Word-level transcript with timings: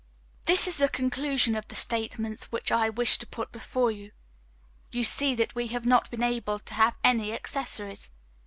This 0.45 0.67
is 0.67 0.77
the 0.79 0.89
conclusion 0.89 1.55
of 1.55 1.67
the 1.67 1.75
statements 1.75 2.45
which 2.51 2.71
I 2.71 2.89
wished 2.89 3.19
to 3.19 3.27
put 3.27 3.51
before 3.51 3.91
you. 3.91 4.13
You 4.91 5.03
see 5.03 5.37
we 5.53 5.67
have 5.67 5.85
not 5.85 6.09
been 6.09 6.23
able 6.23 6.57
to 6.57 6.73
have 6.73 6.95
any 7.03 7.31
accessories. 7.33 8.09